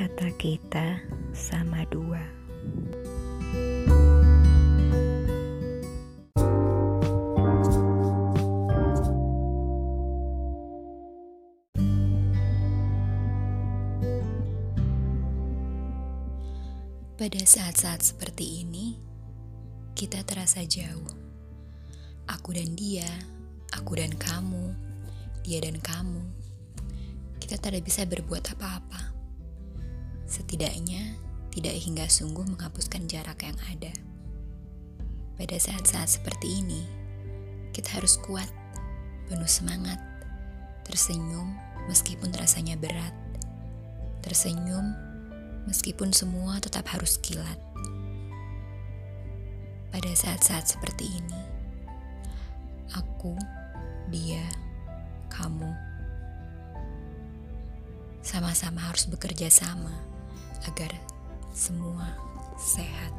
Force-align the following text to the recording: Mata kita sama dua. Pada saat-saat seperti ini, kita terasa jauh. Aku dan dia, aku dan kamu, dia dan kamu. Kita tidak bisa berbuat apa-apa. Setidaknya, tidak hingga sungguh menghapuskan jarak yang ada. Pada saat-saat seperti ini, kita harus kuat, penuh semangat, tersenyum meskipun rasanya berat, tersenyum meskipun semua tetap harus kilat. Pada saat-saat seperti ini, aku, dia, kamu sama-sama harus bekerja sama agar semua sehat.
Mata 0.00 0.32
kita 0.32 0.96
sama 1.36 1.84
dua. 1.92 2.24
Pada 17.20 17.44
saat-saat 17.44 18.00
seperti 18.00 18.64
ini, 18.64 18.96
kita 19.92 20.24
terasa 20.24 20.64
jauh. 20.64 21.12
Aku 22.24 22.56
dan 22.56 22.72
dia, 22.72 23.04
aku 23.76 24.00
dan 24.00 24.16
kamu, 24.16 24.72
dia 25.44 25.60
dan 25.60 25.76
kamu. 25.76 26.24
Kita 27.36 27.60
tidak 27.60 27.84
bisa 27.84 28.08
berbuat 28.08 28.56
apa-apa. 28.56 29.09
Setidaknya, 30.30 31.18
tidak 31.50 31.74
hingga 31.74 32.06
sungguh 32.06 32.46
menghapuskan 32.46 33.10
jarak 33.10 33.42
yang 33.42 33.58
ada. 33.66 33.90
Pada 35.34 35.58
saat-saat 35.58 36.06
seperti 36.06 36.62
ini, 36.62 36.86
kita 37.74 37.98
harus 37.98 38.14
kuat, 38.22 38.46
penuh 39.26 39.50
semangat, 39.50 39.98
tersenyum 40.86 41.50
meskipun 41.90 42.30
rasanya 42.38 42.78
berat, 42.78 43.10
tersenyum 44.22 44.94
meskipun 45.66 46.14
semua 46.14 46.62
tetap 46.62 46.86
harus 46.94 47.18
kilat. 47.18 47.58
Pada 49.90 50.14
saat-saat 50.14 50.70
seperti 50.70 51.10
ini, 51.10 51.42
aku, 52.94 53.34
dia, 54.14 54.46
kamu 55.26 55.74
sama-sama 58.22 58.86
harus 58.86 59.10
bekerja 59.10 59.50
sama 59.50 60.09
agar 60.70 60.94
semua 61.50 62.06
sehat. 62.54 63.10